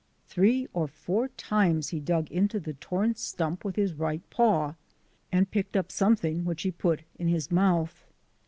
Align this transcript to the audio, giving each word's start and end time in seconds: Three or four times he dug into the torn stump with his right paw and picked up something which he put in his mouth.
Three 0.25 0.67
or 0.73 0.87
four 0.87 1.27
times 1.27 1.89
he 1.89 1.99
dug 1.99 2.31
into 2.31 2.59
the 2.59 2.73
torn 2.73 3.13
stump 3.13 3.63
with 3.63 3.75
his 3.75 3.93
right 3.93 4.27
paw 4.31 4.73
and 5.31 5.51
picked 5.51 5.77
up 5.77 5.91
something 5.91 6.43
which 6.43 6.63
he 6.63 6.71
put 6.71 7.03
in 7.19 7.27
his 7.27 7.51
mouth. 7.51 8.03